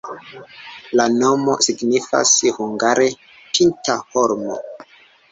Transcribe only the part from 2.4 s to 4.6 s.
hungare pinta-holmo.